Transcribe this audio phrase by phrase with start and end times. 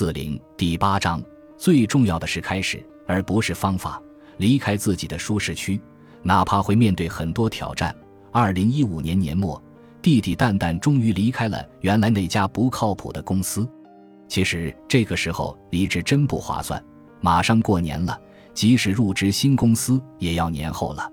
[0.00, 1.22] 四零第八章，
[1.58, 4.00] 最重要的是开始，而不是方法。
[4.38, 5.78] 离开自己的舒适区，
[6.22, 7.94] 哪怕会面对很多挑战。
[8.32, 9.62] 二零一五年年末，
[10.00, 13.68] 弟弟蛋蛋终于离开了原来那家不靠谱的公司。
[14.26, 16.82] 其实这个时候离职真不划算，
[17.20, 18.18] 马上过年了，
[18.54, 21.12] 即使入职新公司也要年后了。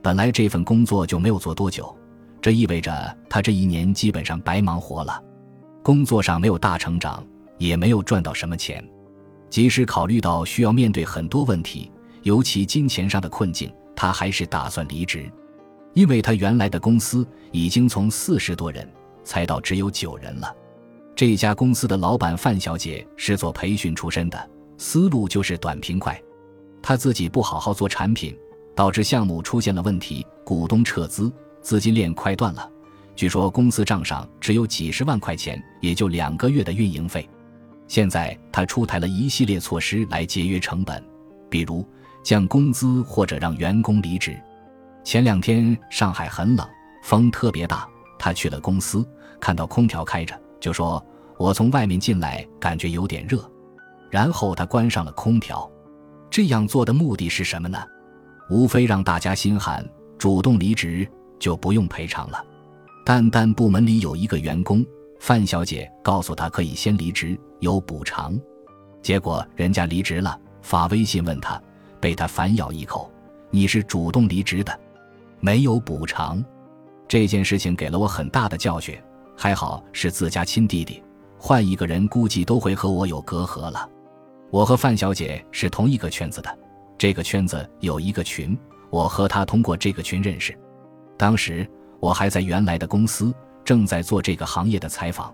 [0.00, 1.94] 本来这份工作就没有做多久，
[2.40, 5.22] 这意味着他这一年基本上白忙活了。
[5.82, 7.22] 工作上没有大成长，
[7.58, 8.86] 也没有赚到什么钱。
[9.50, 11.90] 即使考虑到需要面对很多问题。
[12.22, 15.28] 尤其金钱上的困境，他还是打算离职，
[15.92, 18.88] 因为他原来的公司已经从四十多人
[19.24, 20.54] 裁到只有九人了。
[21.16, 26.16] 这家公司的老板范小姐是做培训出身的，思路就是短平快。
[26.80, 28.38] 她自己不好好做产品，
[28.76, 31.28] 导致项目出现了问题，股东撤资，
[31.60, 32.70] 资金链快断了。
[33.16, 37.28] 据说公司账上只有几十万块钱，也就两个月的运营费。
[37.88, 41.02] 现在他出台了一系列措施来节约成本，
[41.48, 41.86] 比如。
[42.24, 44.40] 降工资或者让员工离职。
[45.02, 46.64] 前两天上海很冷，
[47.02, 47.84] 风特别大。
[48.16, 49.04] 他去了公司，
[49.40, 51.04] 看到空调开着，就说
[51.36, 53.44] ：“我从外面进来，感觉有点热。”
[54.08, 55.68] 然后他关上了空调。
[56.30, 57.82] 这样做的目的是什么呢？
[58.48, 59.84] 无非让大家心寒，
[60.16, 61.04] 主动离职
[61.40, 62.40] 就不用赔偿了。
[63.04, 64.86] 蛋蛋部门里有一个员工，
[65.18, 68.38] 范小姐告诉他可以先离职，有补偿。
[69.00, 71.60] 结果人家离职了，发微信问他。
[72.00, 73.08] 被他反咬一口，
[73.48, 74.76] 你是主动离职的，
[75.38, 76.44] 没有补偿。
[77.06, 78.98] 这件事情给了我很大的教训。
[79.36, 81.00] 还好是自家亲弟弟，
[81.38, 83.88] 换一个人估计都会和我有隔阂了。
[84.50, 86.58] 我和范小姐是同一个圈子的，
[86.98, 88.58] 这个圈子有一个群，
[88.90, 90.58] 我和她通过这个群认识。
[91.16, 91.64] 当时
[92.00, 93.32] 我还在原来的公司，
[93.64, 95.32] 正在做这个行业的采访。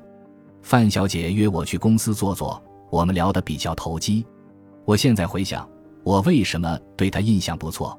[0.62, 4.24] 范小姐约我去公司坐坐，我们聊得比较投机。
[4.84, 5.68] 我现在回想。
[6.04, 7.98] 我为什么对她印象不错？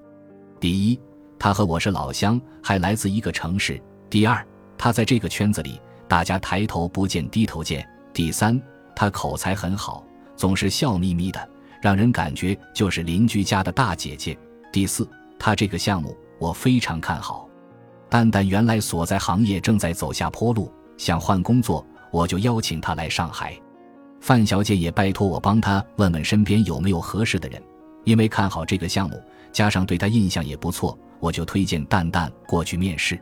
[0.60, 1.00] 第一，
[1.38, 3.80] 她和我是老乡，还来自一个城市；
[4.10, 4.44] 第二，
[4.80, 8.60] 她在这个圈子里，大家抬头不见低头见；第三，
[8.95, 10.04] 她口才很好，
[10.36, 11.50] 总是笑眯眯的，
[11.83, 14.36] 让人感觉就是邻居家的大姐姐；
[14.73, 15.08] 第四，
[15.38, 17.48] 她这个项目我非常看好。
[18.10, 23.58] 蛋蛋原来所在行业正在走下坡路，想换工作，我就邀请他来上海。
[24.21, 27.61] 范小姐也拜托我帮他问问身边有没有合适的人。
[28.05, 29.21] 因为看好这个项目，
[29.52, 33.20] 加上对他印象也不错，我就推荐蛋蛋过去面试。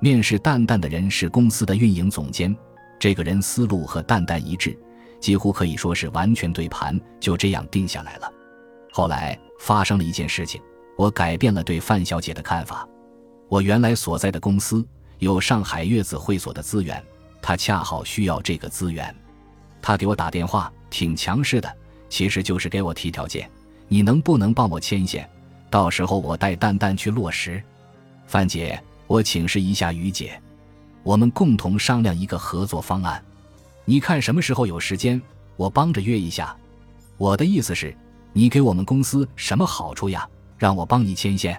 [0.00, 2.54] 面试蛋蛋的人是公司的运营总监，
[2.98, 4.76] 这个人思路和蛋蛋一致，
[5.20, 8.30] 几乎可以说是完全对盘，就这样定下来了。
[8.92, 10.60] 后来发生了一件事情，
[10.96, 12.86] 我改变了对范小姐的看法。
[13.48, 14.86] 我原来所在的公司
[15.20, 17.02] 有上海月子会所的资源，
[17.48, 19.16] 他恰好需要这个资源，
[19.80, 21.76] 他给我打电话，挺强势的，
[22.10, 23.50] 其实就是给我提条件。
[23.88, 25.26] 你能不能帮我牵线？
[25.70, 27.62] 到时候我带蛋蛋去落实。
[28.26, 30.38] 范姐，我请示一下于姐，
[31.02, 33.24] 我们共同商量一个合作方案。
[33.86, 35.18] 你看什么时候有时间，
[35.56, 36.54] 我帮着约一下。
[37.16, 37.96] 我的意思是，
[38.34, 40.28] 你给我们公司什么好处呀？
[40.58, 41.58] 让我帮你牵线？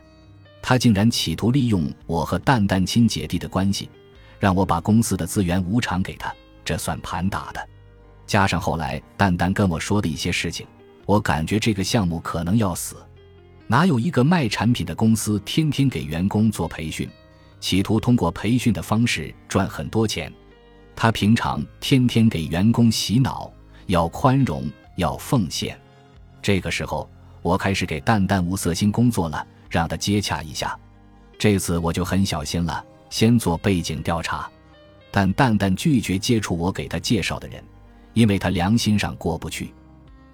[0.62, 3.90] 他竟然企图利用我和蛋蛋亲姐弟的关系，
[4.40, 6.34] 让我把公司的资源无偿给他，
[6.64, 7.70] 这算盘打的。
[8.26, 10.66] 加上后来蛋蛋跟我说的一些事情。
[11.06, 12.96] 我感觉这个项目可能要死，
[13.66, 17.10] 哪有一个卖产品的公司天天给员工做培训，
[17.60, 20.32] 企图通过培训的方式赚很多钱？
[20.96, 23.52] 他平常天天给员工洗脑，
[23.88, 25.76] 要宽容，要奉献。
[26.44, 27.10] 这个时候，
[27.42, 30.78] 我开始给蛋蛋无色心工作了，让他接洽一下。
[31.40, 34.50] 这次我就很小心了，先做背景调查。
[35.12, 37.64] 但蛋蛋拒绝接触我给他介绍的人，
[38.14, 39.74] 因为他良心上过不去。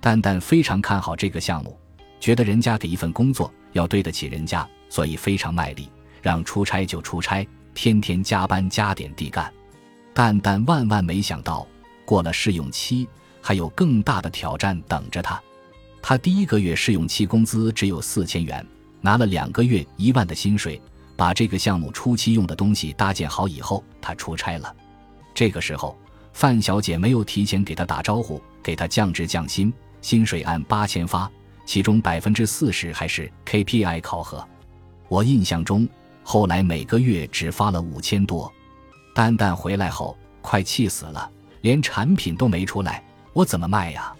[0.01, 1.79] 蛋蛋非常看好这个项目，
[2.19, 5.89] 觉得人家给一份工作要对得起人家，所以非常卖力，
[6.21, 9.51] 让出差就出差，天天加班加点地干。
[10.13, 11.65] 蛋蛋万万没想到，
[12.05, 13.07] 过了试用期，
[13.41, 15.41] 还有更大的挑战等着他。
[16.01, 18.65] 他第一个月试用期工资只有四千元，
[19.01, 20.79] 拿了两个月一万的薪水，
[21.15, 24.75] 把这个项目初期用的东西搭建好以后，他出差了。
[25.33, 25.97] 这个时候，
[26.33, 29.73] 范小姐没有提前给他打招呼，给他降职降薪。
[30.01, 31.27] 薪水按八千发，
[31.65, 34.47] 其中百分之四十还是 KPI 考核。
[35.07, 35.87] 我印象中，
[36.21, 38.51] 后来每个月只发了五千多。
[39.15, 41.27] 蛋蛋回来后，快气死了，
[41.61, 43.03] 连产品都没出来，
[43.33, 44.13] 我怎么卖呀？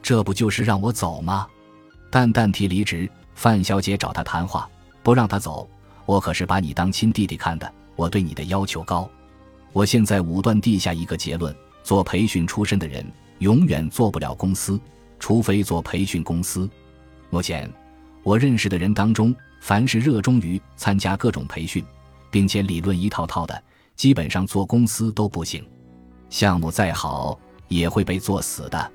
[0.00, 1.46] 这不就是让我走吗？
[2.10, 4.66] 蛋蛋提离职，范小姐找他谈话，
[5.02, 5.68] 不让他走。
[6.08, 9.06] 我可是把你当亲弟弟看的，我对你的要求高。
[9.74, 13.04] 我现在武断地下一个结论：做培训出身的人。
[13.40, 14.80] 永远做不了公司，
[15.20, 16.68] 除非做培训公司。
[17.30, 17.70] 目前，
[18.24, 21.84] 我认识的人当中，凡是热衷于参加各种培训，
[22.32, 23.62] 并且理论一套套的，
[23.94, 25.64] 基本上做公司都不行。
[26.30, 27.38] 项目再好，
[27.68, 28.90] 也会被做死的。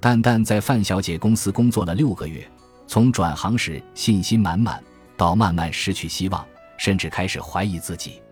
[0.00, 2.46] 蛋蛋在范小姐公司工作了六个月，
[2.86, 4.84] 从转行时信心满满，
[5.18, 6.46] 到慢慢失去希望，
[6.78, 8.22] 甚至开始怀疑自己。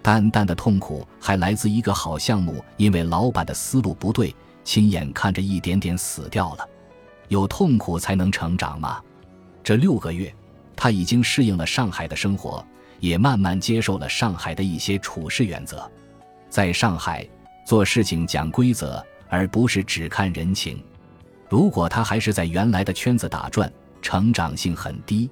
[0.00, 6.66] 淡淡的痛苦还来自一个好项目，因为老板的思路不对，亲眼看着一点点死掉了。
[7.26, 9.02] 有痛苦才能成长吗？
[9.62, 10.32] 这六个月，
[10.76, 12.64] 他已经适应了上海的生活，
[13.00, 15.90] 也慢慢接受了上海的一些处事原则。
[16.48, 17.28] 在上海
[17.66, 20.82] 做事情讲规则，而不是只看人情。
[21.50, 23.70] 如果他还是在原来的圈子打转，
[24.00, 25.28] 成长性很低。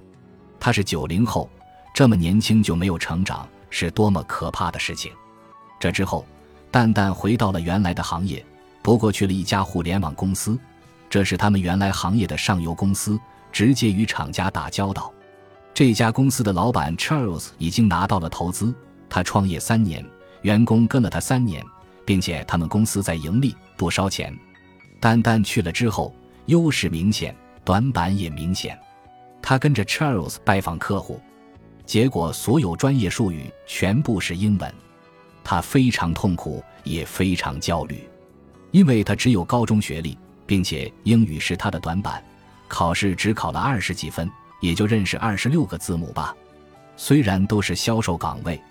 [0.59, 1.49] 他是九零后，
[1.93, 3.47] 这么年轻就没有成长。
[3.69, 5.11] 是多么可怕的事情！
[5.77, 6.25] 这之后，
[6.71, 8.43] 蛋蛋回到了原来的行业，
[8.81, 10.57] 不过去了一家互联网公司，
[11.09, 13.19] 这是他们原来行业的上游公司，
[13.51, 15.13] 直接与厂家打交道。
[15.73, 18.73] 这家公司的老板 Charles 已经拿到了投资，
[19.09, 20.03] 他创业三年，
[20.43, 21.61] 员工跟了他三年，
[22.05, 24.33] 并且他们公司在盈利，不烧钱。
[25.01, 26.15] 蛋蛋去了之后，
[26.45, 28.79] 优势明显，短板也明显。
[29.47, 31.21] 他跟着 Charles 拜访客户。
[31.85, 34.73] 结果，所有专业术语全部是英文，
[35.41, 38.05] 他非常痛苦，也非常焦虑，
[38.71, 42.21] 因为他只有高中学历，并且英语是他的短板，
[42.67, 44.29] 考试只考了二十几分，
[44.59, 46.35] 也就认识二十六个字母吧。
[46.97, 48.61] 虽然都是销售岗位，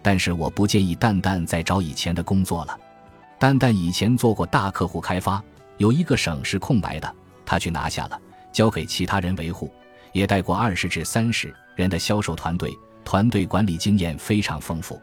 [0.00, 2.78] 但是我不建议蛋蛋再找以前的工作了。
[3.36, 5.42] 蛋蛋以前做过大客户开发，
[5.78, 7.12] 有一个省是空白的，
[7.44, 8.20] 他去拿下了，
[8.52, 9.68] 交给其他人维护，
[10.12, 11.54] 也带过二十至三十。
[11.76, 15.00] 人的销售团队，团队管理经验非常丰富。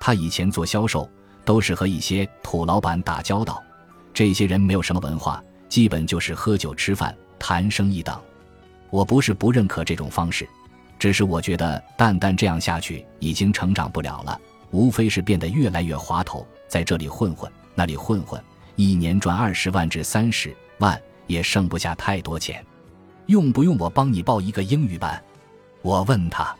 [0.00, 1.08] 他以前做销售
[1.44, 3.62] 都是和一些土老板打交道，
[4.12, 8.20] 这些人没有什么文化，基本就是喝酒吃饭谈生意等。
[8.90, 10.48] 我不是不认可这种方式，
[10.98, 14.40] 只是我觉得蛋蛋这样下去已经成长不了了，
[14.72, 18.42] 无非是变得越来越滑头，在这里混混，那里混混，
[18.74, 22.64] 一年赚二十万至三十万也剩不下太多钱。
[23.28, 25.22] 用不用我帮你报一个英语班？
[25.82, 26.56] 我问他，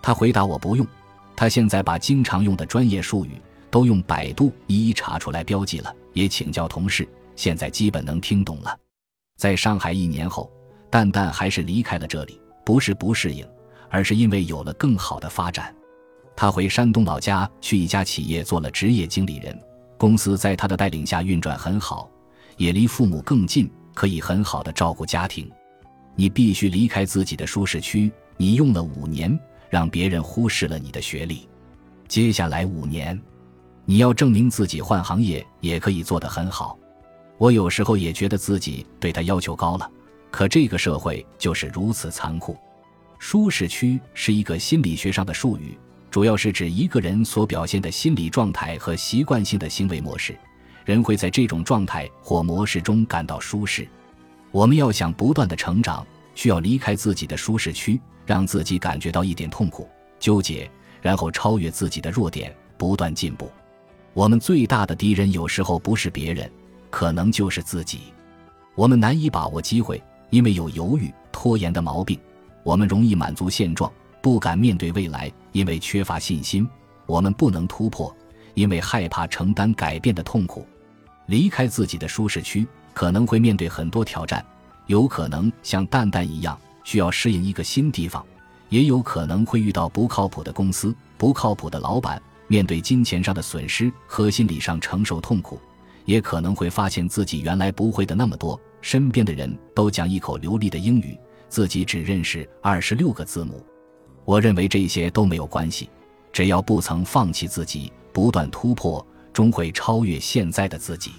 [0.00, 0.86] 他回答我不用。
[1.34, 3.30] 他现在把经常用的专业术语
[3.68, 8.78] 都用百度一一查出来标记了，也请教同事，现在基本能听懂了。
[9.36, 10.48] 在上海一年后，
[10.88, 13.44] 蛋蛋还是离开了这里，不是不适应，
[13.90, 15.74] 而是因为有了更好的发展。
[16.36, 19.60] 他回山东老家去一家企业做了职业经理人，
[19.98, 22.08] 公司在他的带领下运转很好，
[22.56, 25.50] 也离父母更近，可以很好的照顾家庭。
[26.16, 28.10] 你必须离开自己的舒适区。
[28.36, 29.38] 你用了五年，
[29.70, 31.48] 让别人忽视了你的学历。
[32.08, 33.20] 接下来五年，
[33.84, 36.78] 你要证明自己换行业也可以做得很好。
[37.38, 39.90] 我有时候也觉得自己对他要求高了，
[40.30, 42.56] 可这个社会就是如此残酷。
[43.18, 45.78] 舒适区是一个心理学上的术语，
[46.10, 50.36] 主要是指一个人所表现的心理状态和习惯性的行为模式。
[50.84, 53.88] 人会在这种状态或模式中感到舒适。
[54.54, 56.06] 我们要想不断的成长，
[56.36, 58.00] 需要离开自己的舒适区。
[58.24, 59.86] 让自己感觉到一点痛苦、
[60.18, 60.70] 纠结，
[61.02, 63.50] 然后超越自己的弱点，不断进步。
[64.14, 66.50] 我们最大的敌人有时候不是别人，
[66.88, 68.00] 可能就是自己。
[68.76, 72.16] 我们难以把握机会，因为有犹豫、拖延的毛病；
[72.62, 76.64] 我们容易满足现状，不敢面对未来，因为缺乏信心；
[77.04, 78.14] 我们不能突破，
[78.54, 80.64] 因为害怕承担改变的痛苦。
[81.26, 84.42] 离开自己的舒适区，可能会面对很多挑战，
[84.86, 86.58] 有可能像蛋蛋一样。
[86.84, 88.22] 需要适应一个新地方，
[88.68, 95.58] 也有可能会遇到不靠谱的公司、不靠谱的老板，面对金钱上的损失和心理上承受痛苦，
[96.04, 98.60] 也可能会发现自己原来不会的那么多。
[98.82, 103.64] 身边的人都讲一口流利的英语，自己只认识二十六个字母。
[104.26, 105.88] 我认为这些都没有关系，
[106.34, 111.12] 只要不曾放弃自己，不断突破，终会超越现在的自己。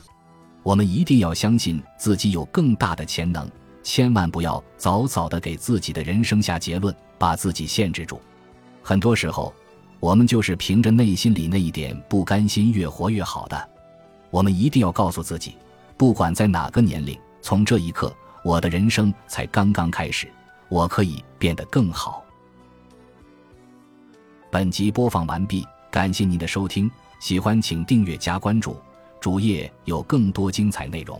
[0.65, 3.47] 我们一定要相信自己有更大的潜能。
[3.83, 8.19] 千万不要早早的给自己的人生下结论，把自己限制住。
[8.81, 9.53] 很多时候，
[9.99, 13.69] 我们就是凭着内心里那一点不甘心，越活越好的。
[14.31, 15.55] 我们一定要告诉自己，
[15.97, 18.11] 不管在哪个年龄，从这一刻，
[18.43, 20.27] 我的人生才刚刚开始，
[20.67, 22.25] 我可以变得更好。
[24.49, 28.75] 本集播放完毕，感谢您的收听，喜欢请订阅加关注，
[29.25, 31.19] 主页有更多精彩内容。